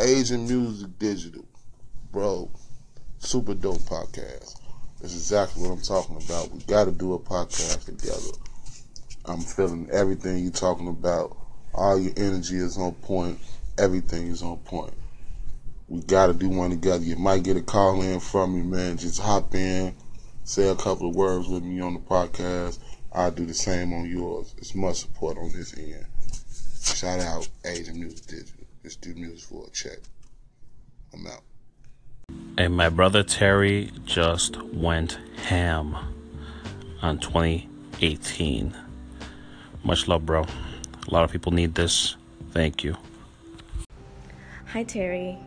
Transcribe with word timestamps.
Asian 0.00 0.46
Music 0.46 0.98
Digital, 0.98 1.44
bro. 2.10 2.50
Super 3.18 3.52
dope 3.52 3.80
podcast. 3.80 4.58
That's 4.98 5.12
exactly 5.12 5.62
what 5.62 5.72
I'm 5.72 5.82
talking 5.82 6.16
about. 6.16 6.50
We 6.52 6.60
got 6.60 6.86
to 6.86 6.90
do 6.90 7.12
a 7.12 7.18
podcast 7.18 7.84
together. 7.84 8.38
I'm 9.26 9.40
feeling 9.40 9.90
everything 9.92 10.42
you're 10.42 10.52
talking 10.52 10.88
about. 10.88 11.36
All 11.74 12.00
your 12.00 12.14
energy 12.16 12.56
is 12.56 12.78
on 12.78 12.92
point. 12.94 13.38
Everything 13.78 14.28
is 14.28 14.42
on 14.42 14.56
point. 14.58 14.94
We 15.88 16.00
got 16.00 16.28
to 16.28 16.32
do 16.32 16.48
one 16.48 16.70
together. 16.70 17.04
You 17.04 17.16
might 17.16 17.42
get 17.42 17.58
a 17.58 17.62
call 17.62 18.00
in 18.00 18.20
from 18.20 18.54
me, 18.54 18.62
man. 18.62 18.96
Just 18.96 19.20
hop 19.20 19.54
in, 19.54 19.94
say 20.44 20.68
a 20.68 20.76
couple 20.76 21.10
of 21.10 21.14
words 21.14 21.46
with 21.46 21.62
me 21.62 21.78
on 21.80 21.92
the 21.92 22.00
podcast. 22.00 22.78
I'll 23.12 23.30
do 23.30 23.44
the 23.44 23.52
same 23.52 23.92
on 23.92 24.08
yours. 24.08 24.54
It's 24.56 24.74
much 24.74 25.00
support 25.00 25.36
on 25.36 25.52
this 25.52 25.76
end. 25.76 26.06
Shout 26.82 27.20
out 27.20 27.46
Asian 27.66 28.00
Music 28.00 28.26
Digital. 28.26 28.59
Let's 28.82 28.96
do 28.96 29.14
music 29.14 29.48
for 29.48 29.66
a 29.66 29.70
check. 29.70 29.98
I'm 31.12 31.26
out. 31.26 31.42
And 32.56 32.74
my 32.74 32.88
brother 32.88 33.22
Terry 33.22 33.90
just 34.04 34.60
went 34.72 35.18
ham 35.44 35.96
on 37.02 37.18
2018. 37.18 38.76
Much 39.84 40.08
love, 40.08 40.24
bro. 40.24 40.42
A 40.42 41.10
lot 41.10 41.24
of 41.24 41.30
people 41.30 41.52
need 41.52 41.74
this. 41.74 42.16
Thank 42.52 42.84
you. 42.84 42.96
Hi, 44.72 44.82
Terry. 44.84 45.38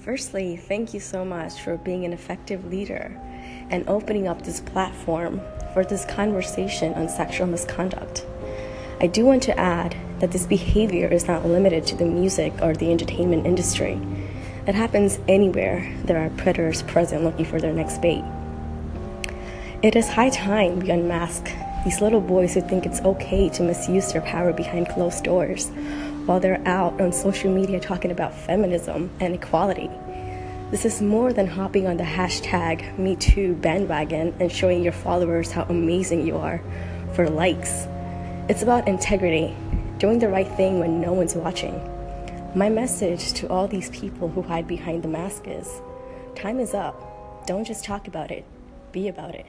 Firstly, 0.00 0.56
thank 0.56 0.94
you 0.94 1.00
so 1.00 1.24
much 1.24 1.60
for 1.60 1.76
being 1.76 2.04
an 2.04 2.12
effective 2.12 2.64
leader 2.66 3.18
and 3.70 3.88
opening 3.88 4.28
up 4.28 4.42
this 4.42 4.60
platform 4.60 5.40
for 5.74 5.84
this 5.84 6.04
conversation 6.04 6.94
on 6.94 7.08
sexual 7.08 7.46
misconduct. 7.46 8.24
I 9.00 9.06
do 9.06 9.24
want 9.24 9.44
to 9.44 9.56
add 9.56 9.96
that 10.18 10.32
this 10.32 10.44
behavior 10.44 11.06
is 11.06 11.28
not 11.28 11.46
limited 11.46 11.86
to 11.86 11.94
the 11.94 12.04
music 12.04 12.52
or 12.60 12.74
the 12.74 12.90
entertainment 12.90 13.46
industry. 13.46 14.00
It 14.66 14.74
happens 14.74 15.20
anywhere 15.28 15.96
there 16.04 16.18
are 16.18 16.30
predators 16.30 16.82
present 16.82 17.22
looking 17.22 17.44
for 17.44 17.60
their 17.60 17.72
next 17.72 18.02
bait. 18.02 18.24
It 19.82 19.94
is 19.94 20.08
high 20.08 20.30
time 20.30 20.80
we 20.80 20.90
unmask 20.90 21.48
these 21.84 22.00
little 22.00 22.20
boys 22.20 22.54
who 22.54 22.60
think 22.60 22.86
it's 22.86 23.00
okay 23.02 23.48
to 23.50 23.62
misuse 23.62 24.12
their 24.12 24.22
power 24.22 24.52
behind 24.52 24.88
closed 24.88 25.22
doors 25.22 25.68
while 26.26 26.40
they're 26.40 26.66
out 26.66 27.00
on 27.00 27.12
social 27.12 27.54
media 27.54 27.78
talking 27.78 28.10
about 28.10 28.34
feminism 28.34 29.10
and 29.20 29.32
equality. 29.32 29.88
This 30.72 30.84
is 30.84 31.00
more 31.00 31.32
than 31.32 31.46
hopping 31.46 31.86
on 31.86 31.98
the 31.98 32.02
hashtag 32.02 32.96
MeToo 32.96 33.60
bandwagon 33.62 34.34
and 34.40 34.50
showing 34.50 34.82
your 34.82 34.92
followers 34.92 35.52
how 35.52 35.62
amazing 35.68 36.26
you 36.26 36.36
are 36.36 36.60
for 37.14 37.30
likes. 37.30 37.86
It's 38.48 38.62
about 38.62 38.88
integrity, 38.88 39.54
doing 39.98 40.20
the 40.20 40.30
right 40.30 40.48
thing 40.48 40.80
when 40.80 41.02
no 41.02 41.12
one's 41.12 41.34
watching. 41.34 41.74
My 42.54 42.70
message 42.70 43.34
to 43.34 43.48
all 43.50 43.68
these 43.68 43.90
people 43.90 44.26
who 44.26 44.40
hide 44.40 44.66
behind 44.66 45.02
the 45.02 45.08
mask 45.08 45.42
is 45.46 45.82
time 46.34 46.58
is 46.58 46.72
up. 46.72 47.46
Don't 47.46 47.64
just 47.64 47.84
talk 47.84 48.08
about 48.08 48.30
it, 48.30 48.46
be 48.90 49.08
about 49.08 49.34
it. 49.34 49.44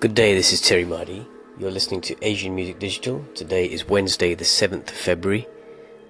Good 0.00 0.14
day, 0.14 0.34
this 0.34 0.52
is 0.52 0.60
Terry 0.60 0.84
Marty. 0.84 1.26
You're 1.58 1.70
listening 1.70 2.02
to 2.02 2.16
Asian 2.22 2.54
Music 2.54 2.78
Digital. 2.78 3.24
Today 3.34 3.64
is 3.64 3.88
Wednesday, 3.88 4.34
the 4.34 4.44
7th 4.44 4.90
of 4.90 4.94
February, 4.94 5.48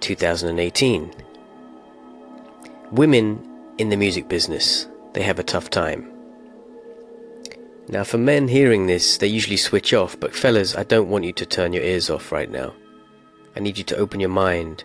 2018. 0.01 1.13
Women 2.91 3.73
in 3.77 3.87
the 3.87 3.95
music 3.95 4.27
business, 4.27 4.87
they 5.13 5.23
have 5.23 5.39
a 5.39 5.43
tough 5.43 5.69
time. 5.69 6.10
Now, 7.87 8.03
for 8.03 8.17
men 8.17 8.47
hearing 8.47 8.87
this, 8.87 9.17
they 9.17 9.27
usually 9.27 9.57
switch 9.57 9.93
off, 9.93 10.19
but 10.19 10.35
fellas, 10.35 10.75
I 10.75 10.83
don't 10.83 11.09
want 11.09 11.25
you 11.25 11.33
to 11.33 11.45
turn 11.45 11.73
your 11.73 11.83
ears 11.83 12.09
off 12.09 12.31
right 12.31 12.49
now. 12.49 12.73
I 13.55 13.59
need 13.59 13.77
you 13.77 13.83
to 13.85 13.97
open 13.97 14.19
your 14.19 14.29
mind. 14.29 14.83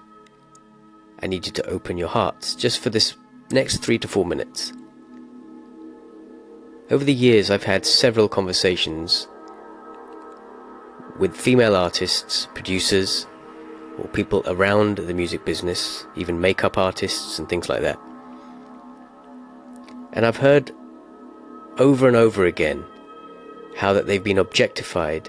I 1.23 1.27
need 1.27 1.47
you 1.47 1.53
to 1.53 1.67
open 1.69 1.99
your 1.99 2.09
hearts, 2.09 2.55
just 2.55 2.81
for 2.81 2.91
this 2.91 3.15
next 3.51 3.79
three 3.79 3.99
to 3.99 4.09
four 4.09 4.25
minutes. 4.25 4.73
Over 6.91 7.05
the 7.05 7.15
years, 7.15 7.51
I've 7.51 7.65
had 7.65 7.87
several 7.87 8.29
conversations 8.29 9.29
with 11.19 11.37
female 11.37 11.77
artists, 11.77 12.49
producers, 12.55 13.27
or 13.99 14.09
people 14.09 14.43
around 14.47 14.99
the 14.99 15.15
music 15.15 15.45
business, 15.45 16.06
even 16.17 16.41
makeup 16.41 16.77
artists 16.77 17.39
and 17.39 17.49
things 17.49 17.69
like 17.69 17.83
that. 17.83 17.99
And 20.12 20.27
I've 20.27 20.37
heard 20.37 20.73
over 21.78 22.06
and 22.06 22.16
over 22.16 22.47
again 22.47 22.84
how 23.76 23.92
that 23.92 24.06
they've 24.06 24.25
been 24.25 24.38
objectified 24.38 25.28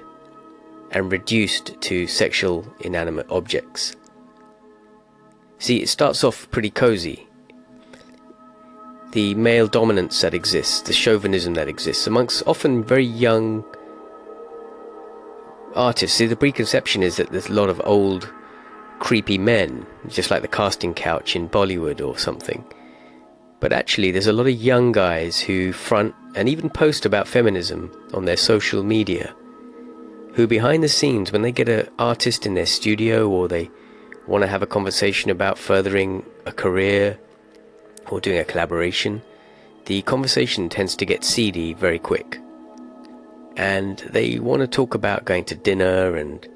and 0.92 1.12
reduced 1.12 1.80
to 1.82 2.08
sexual 2.08 2.66
inanimate 2.80 3.28
objects. 3.30 3.96
See, 5.60 5.82
it 5.82 5.90
starts 5.90 6.24
off 6.24 6.50
pretty 6.52 6.70
cozy 6.70 7.28
the 9.12 9.34
male 9.36 9.68
dominance 9.68 10.22
that 10.22 10.34
exists, 10.34 10.82
the 10.82 10.94
chauvinism 10.94 11.54
that 11.56 11.68
exists 11.68 12.08
amongst 12.08 12.44
often 12.46 12.84
very 12.84 13.06
young 13.06 13.64
artists. 15.76 16.18
See, 16.18 16.26
the 16.26 16.36
preconception 16.36 17.04
is 17.04 17.16
that 17.18 17.32
there's 17.32 17.48
a 17.48 17.54
lot 17.54 17.70
of 17.70 17.82
old, 17.86 18.32
creepy 19.00 19.38
men, 19.38 19.86
just 20.08 20.30
like 20.30 20.42
the 20.42 20.48
casting 20.48 20.94
couch 20.94 21.36
in 21.36 21.50
Bollywood 21.50 22.06
or 22.06 22.18
something. 22.18 22.64
But 23.60 23.74
actually, 23.74 24.12
there's 24.12 24.28
a 24.28 24.34
lot 24.34 24.48
of 24.48 24.54
young 24.54 24.92
guys 24.92 25.40
who 25.40 25.72
front 25.72 26.14
and 26.38 26.48
even 26.48 26.70
post 26.70 27.04
about 27.04 27.28
feminism 27.28 27.92
on 28.14 28.26
their 28.26 28.38
social 28.38 28.84
media, 28.84 29.36
who 30.34 30.46
behind 30.46 30.84
the 30.84 30.88
scenes, 30.88 31.32
when 31.32 31.42
they 31.42 31.52
get 31.52 31.68
an 31.68 31.90
artist 31.98 32.46
in 32.46 32.54
their 32.54 32.68
studio 32.68 33.28
or 33.28 33.48
they 33.48 33.72
want 34.28 34.44
to 34.44 34.48
have 34.48 34.62
a 34.62 34.68
conversation 34.68 35.32
about 35.32 35.58
furthering 35.58 36.24
a 36.46 36.52
career 36.52 37.18
or 38.12 38.22
doing 38.22 38.38
a 38.38 38.44
collaboration, 38.44 39.20
the 39.86 40.04
conversation 40.04 40.70
tends 40.70 40.96
to 40.96 41.08
get 41.08 41.24
seedy 41.24 41.74
very 41.74 41.98
quick. 41.98 42.40
And 43.56 43.98
they 44.00 44.38
want 44.38 44.60
to 44.60 44.68
talk 44.68 44.94
about 44.94 45.26
going 45.26 45.46
to 45.46 45.56
dinner 45.56 46.16
and 46.16 46.48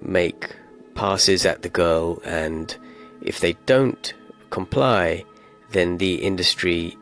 make 0.00 0.54
passes 0.94 1.44
at 1.44 1.62
the 1.62 1.68
girl, 1.68 2.22
and 2.24 2.76
if 3.22 3.40
they 3.40 3.54
don't 3.66 4.14
comply, 4.50 5.24
then 5.72 5.98
the 5.98 6.14
industry 6.22 6.96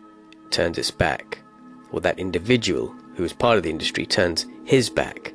turns 0.51 0.79
its 0.79 0.91
back, 0.91 1.39
or 1.93 2.01
that 2.01 2.19
individual 2.19 2.95
who 3.17 3.25
is 3.25 3.33
part 3.33 3.57
of 3.57 3.63
the 3.63 3.71
industry 3.71 4.07
turns 4.07 4.47
his 4.65 4.91
back 4.91 5.33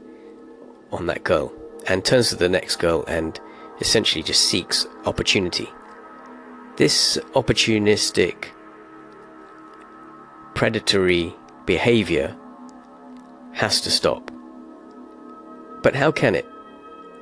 on 0.91 1.05
that 1.07 1.23
girl 1.23 1.51
and 1.87 2.03
turns 2.03 2.29
to 2.29 2.35
the 2.35 2.49
next 2.49 2.77
girl 2.77 3.03
and 3.07 3.39
essentially 3.79 4.23
just 4.23 4.45
seeks 4.45 4.85
opportunity. 5.05 5.67
This 6.77 7.17
opportunistic, 7.33 8.45
predatory 10.53 11.33
behavior 11.65 12.35
has 13.53 13.81
to 13.81 13.91
stop. 13.91 14.31
But 15.83 15.95
how 15.95 16.11
can 16.11 16.35
it? 16.35 16.45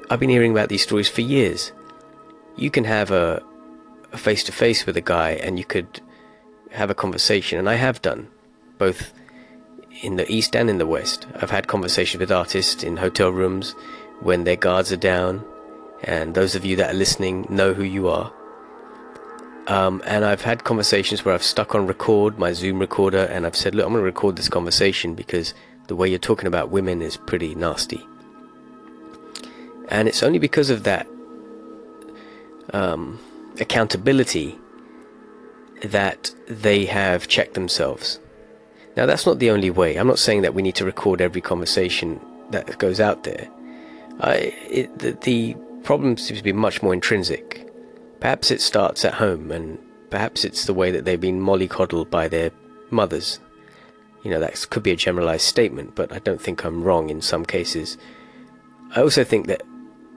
I've 0.09 0.19
been 0.19 0.29
hearing 0.29 0.51
about 0.51 0.69
these 0.69 0.83
stories 0.83 1.09
for 1.09 1.21
years. 1.21 1.71
You 2.57 2.69
can 2.69 2.83
have 2.83 3.11
a 3.11 3.41
face 4.15 4.43
to 4.45 4.51
face 4.51 4.85
with 4.85 4.97
a 4.97 5.01
guy 5.01 5.31
and 5.31 5.57
you 5.57 5.65
could 5.65 6.01
have 6.71 6.89
a 6.89 6.95
conversation, 6.95 7.57
and 7.57 7.69
I 7.69 7.75
have 7.75 8.01
done, 8.01 8.27
both 8.77 9.13
in 10.01 10.15
the 10.15 10.31
East 10.31 10.55
and 10.55 10.69
in 10.69 10.77
the 10.77 10.87
West. 10.87 11.27
I've 11.35 11.51
had 11.51 11.67
conversations 11.67 12.19
with 12.19 12.31
artists 12.31 12.83
in 12.83 12.97
hotel 12.97 13.29
rooms 13.29 13.75
when 14.21 14.43
their 14.43 14.55
guards 14.55 14.91
are 14.91 14.97
down, 14.97 15.43
and 16.03 16.35
those 16.35 16.55
of 16.55 16.65
you 16.65 16.75
that 16.77 16.91
are 16.91 16.97
listening 16.97 17.45
know 17.49 17.73
who 17.73 17.83
you 17.83 18.07
are. 18.07 18.31
Um, 19.67 20.01
and 20.05 20.25
I've 20.25 20.41
had 20.41 20.63
conversations 20.63 21.23
where 21.23 21.35
I've 21.35 21.43
stuck 21.43 21.75
on 21.75 21.85
record, 21.85 22.39
my 22.39 22.53
Zoom 22.53 22.79
recorder, 22.79 23.25
and 23.25 23.45
I've 23.45 23.55
said, 23.55 23.75
look, 23.75 23.85
I'm 23.85 23.91
going 23.91 24.01
to 24.01 24.05
record 24.05 24.35
this 24.35 24.49
conversation 24.49 25.13
because 25.13 25.53
the 25.87 25.95
way 25.95 26.09
you're 26.09 26.17
talking 26.17 26.47
about 26.47 26.71
women 26.71 27.01
is 27.01 27.17
pretty 27.17 27.53
nasty. 27.53 28.05
And 29.89 30.07
it's 30.07 30.23
only 30.23 30.39
because 30.39 30.69
of 30.69 30.83
that 30.83 31.07
um, 32.73 33.19
accountability 33.59 34.57
that 35.83 36.31
they 36.47 36.85
have 36.85 37.27
checked 37.27 37.53
themselves. 37.53 38.19
Now, 38.99 39.05
that's 39.05 39.25
not 39.25 39.39
the 39.39 39.49
only 39.49 39.69
way. 39.69 39.95
I'm 39.95 40.07
not 40.07 40.19
saying 40.19 40.41
that 40.41 40.53
we 40.53 40.61
need 40.61 40.75
to 40.75 40.83
record 40.83 41.21
every 41.21 41.39
conversation 41.39 42.19
that 42.49 42.77
goes 42.79 42.99
out 42.99 43.23
there. 43.23 43.47
I, 44.19 44.53
it, 44.69 44.99
the, 44.99 45.11
the 45.21 45.55
problem 45.83 46.17
seems 46.17 46.39
to 46.39 46.43
be 46.43 46.51
much 46.51 46.83
more 46.83 46.93
intrinsic. 46.93 47.65
Perhaps 48.19 48.51
it 48.51 48.59
starts 48.59 49.05
at 49.05 49.13
home, 49.13 49.51
and 49.51 49.79
perhaps 50.09 50.43
it's 50.43 50.65
the 50.65 50.73
way 50.73 50.91
that 50.91 51.05
they've 51.05 51.21
been 51.21 51.39
mollycoddled 51.39 52.09
by 52.09 52.27
their 52.27 52.51
mothers. 52.89 53.39
You 54.25 54.31
know, 54.31 54.39
that 54.41 54.67
could 54.69 54.83
be 54.83 54.91
a 54.91 54.97
generalized 54.97 55.45
statement, 55.45 55.95
but 55.95 56.11
I 56.11 56.19
don't 56.19 56.41
think 56.41 56.65
I'm 56.65 56.83
wrong 56.83 57.09
in 57.09 57.21
some 57.21 57.45
cases. 57.45 57.97
I 58.97 58.99
also 58.99 59.23
think 59.23 59.47
that 59.47 59.63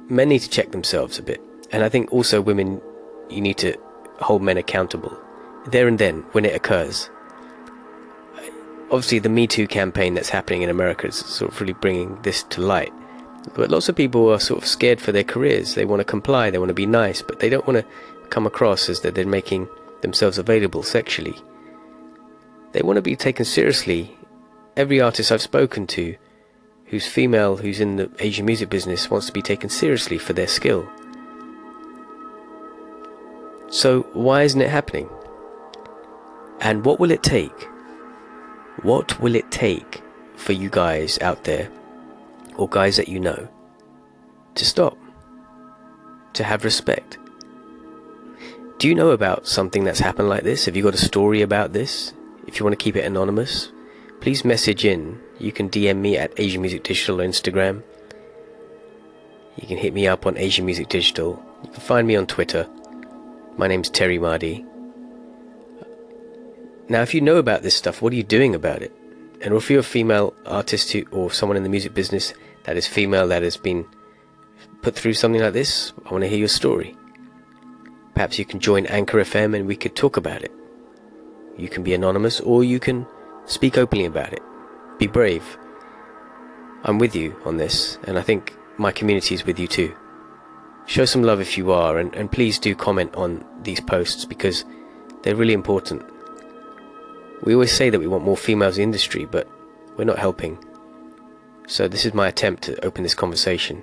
men 0.08 0.30
need 0.30 0.40
to 0.40 0.50
check 0.50 0.72
themselves 0.72 1.20
a 1.20 1.22
bit. 1.22 1.40
And 1.70 1.84
I 1.84 1.88
think 1.88 2.12
also 2.12 2.40
women, 2.40 2.82
you 3.30 3.42
need 3.42 3.58
to 3.58 3.76
hold 4.18 4.42
men 4.42 4.56
accountable 4.56 5.16
there 5.66 5.86
and 5.86 6.00
then 6.00 6.22
when 6.32 6.44
it 6.44 6.56
occurs. 6.56 7.08
Obviously, 8.92 9.18
the 9.18 9.30
Me 9.30 9.46
Too 9.46 9.66
campaign 9.66 10.12
that's 10.12 10.28
happening 10.28 10.60
in 10.60 10.68
America 10.68 11.06
is 11.06 11.16
sort 11.16 11.50
of 11.50 11.60
really 11.60 11.72
bringing 11.72 12.20
this 12.22 12.42
to 12.44 12.60
light. 12.60 12.92
But 13.54 13.70
lots 13.70 13.88
of 13.88 13.96
people 13.96 14.30
are 14.30 14.38
sort 14.38 14.62
of 14.62 14.68
scared 14.68 15.00
for 15.00 15.12
their 15.12 15.24
careers. 15.24 15.74
They 15.74 15.86
want 15.86 16.00
to 16.00 16.04
comply, 16.04 16.50
they 16.50 16.58
want 16.58 16.68
to 16.68 16.74
be 16.74 16.86
nice, 16.86 17.22
but 17.22 17.40
they 17.40 17.48
don't 17.48 17.66
want 17.66 17.78
to 17.78 17.86
come 18.28 18.46
across 18.46 18.90
as 18.90 19.00
that 19.00 19.14
they're 19.14 19.26
making 19.26 19.66
themselves 20.02 20.36
available 20.36 20.82
sexually. 20.82 21.34
They 22.72 22.82
want 22.82 22.98
to 22.98 23.02
be 23.02 23.16
taken 23.16 23.46
seriously. 23.46 24.14
Every 24.76 25.00
artist 25.00 25.32
I've 25.32 25.42
spoken 25.42 25.86
to 25.88 26.14
who's 26.86 27.06
female, 27.06 27.56
who's 27.56 27.80
in 27.80 27.96
the 27.96 28.10
Asian 28.18 28.44
music 28.44 28.68
business, 28.68 29.10
wants 29.10 29.26
to 29.26 29.32
be 29.32 29.42
taken 29.42 29.70
seriously 29.70 30.18
for 30.18 30.34
their 30.34 30.46
skill. 30.46 30.86
So, 33.70 34.02
why 34.12 34.42
isn't 34.42 34.60
it 34.60 34.68
happening? 34.68 35.08
And 36.60 36.84
what 36.84 37.00
will 37.00 37.10
it 37.10 37.22
take? 37.22 37.68
What 38.80 39.20
will 39.20 39.34
it 39.34 39.50
take 39.50 40.02
for 40.34 40.52
you 40.52 40.70
guys 40.70 41.18
out 41.20 41.44
there, 41.44 41.70
or 42.56 42.68
guys 42.68 42.96
that 42.96 43.08
you 43.08 43.20
know, 43.20 43.48
to 44.54 44.64
stop? 44.64 44.96
To 46.34 46.44
have 46.44 46.64
respect? 46.64 47.18
Do 48.78 48.88
you 48.88 48.94
know 48.94 49.10
about 49.10 49.46
something 49.46 49.84
that's 49.84 50.00
happened 50.00 50.28
like 50.28 50.42
this? 50.42 50.64
Have 50.64 50.74
you 50.74 50.82
got 50.82 50.94
a 50.94 50.98
story 50.98 51.42
about 51.42 51.72
this? 51.72 52.14
If 52.46 52.58
you 52.58 52.64
want 52.64 52.76
to 52.76 52.82
keep 52.82 52.96
it 52.96 53.04
anonymous, 53.04 53.70
please 54.20 54.44
message 54.44 54.84
in. 54.84 55.20
You 55.38 55.52
can 55.52 55.68
DM 55.68 55.98
me 55.98 56.16
at 56.16 56.32
Asian 56.40 56.62
Music 56.62 56.82
Digital 56.82 57.20
on 57.20 57.28
Instagram. 57.28 57.82
You 59.56 59.68
can 59.68 59.76
hit 59.76 59.92
me 59.92 60.08
up 60.08 60.26
on 60.26 60.38
Asian 60.38 60.64
Music 60.64 60.88
Digital. 60.88 61.40
You 61.62 61.70
can 61.70 61.80
find 61.80 62.08
me 62.08 62.16
on 62.16 62.26
Twitter. 62.26 62.66
My 63.56 63.68
name's 63.68 63.90
Terry 63.90 64.18
Mardy. 64.18 64.64
Now, 66.92 67.00
if 67.00 67.14
you 67.14 67.22
know 67.22 67.36
about 67.36 67.62
this 67.62 67.74
stuff, 67.74 68.02
what 68.02 68.12
are 68.12 68.16
you 68.16 68.22
doing 68.22 68.54
about 68.54 68.82
it? 68.82 68.94
And 69.40 69.54
if 69.54 69.70
you're 69.70 69.80
a 69.80 69.82
female 69.82 70.34
artist 70.44 70.92
who, 70.92 71.06
or 71.10 71.30
someone 71.30 71.56
in 71.56 71.62
the 71.62 71.70
music 71.70 71.94
business 71.94 72.34
that 72.64 72.76
is 72.76 72.86
female 72.86 73.26
that 73.28 73.42
has 73.42 73.56
been 73.56 73.86
put 74.82 74.94
through 74.94 75.14
something 75.14 75.40
like 75.40 75.54
this, 75.54 75.94
I 76.04 76.10
want 76.10 76.20
to 76.24 76.28
hear 76.28 76.40
your 76.40 76.48
story. 76.48 76.94
Perhaps 78.14 78.38
you 78.38 78.44
can 78.44 78.60
join 78.60 78.84
Anchor 78.84 79.16
FM 79.22 79.56
and 79.56 79.66
we 79.66 79.74
could 79.74 79.96
talk 79.96 80.18
about 80.18 80.42
it. 80.42 80.52
You 81.56 81.66
can 81.66 81.82
be 81.82 81.94
anonymous 81.94 82.40
or 82.40 82.62
you 82.62 82.78
can 82.78 83.06
speak 83.46 83.78
openly 83.78 84.04
about 84.04 84.34
it. 84.34 84.42
Be 84.98 85.06
brave. 85.06 85.56
I'm 86.84 86.98
with 86.98 87.16
you 87.16 87.34
on 87.46 87.56
this, 87.56 87.96
and 88.04 88.18
I 88.18 88.20
think 88.20 88.54
my 88.76 88.92
community 88.92 89.34
is 89.34 89.46
with 89.46 89.58
you 89.58 89.66
too. 89.66 89.96
Show 90.84 91.06
some 91.06 91.22
love 91.22 91.40
if 91.40 91.56
you 91.56 91.72
are, 91.72 91.96
and, 91.96 92.14
and 92.14 92.30
please 92.30 92.58
do 92.58 92.74
comment 92.74 93.14
on 93.14 93.46
these 93.62 93.80
posts 93.80 94.26
because 94.26 94.66
they're 95.22 95.36
really 95.36 95.54
important. 95.54 96.11
We 97.42 97.54
always 97.54 97.72
say 97.72 97.90
that 97.90 97.98
we 97.98 98.06
want 98.06 98.24
more 98.24 98.36
females 98.36 98.78
in 98.78 98.82
the 98.82 98.84
industry, 98.84 99.24
but 99.24 99.48
we're 99.96 100.04
not 100.04 100.18
helping. 100.18 100.58
So 101.66 101.88
this 101.88 102.04
is 102.04 102.14
my 102.14 102.28
attempt 102.28 102.62
to 102.64 102.84
open 102.84 103.02
this 103.02 103.14
conversation. 103.14 103.82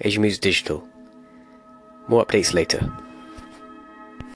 Asian 0.00 0.22
Music 0.22 0.40
Digital. 0.40 0.86
More 2.08 2.24
updates 2.26 2.52
later. 2.52 2.92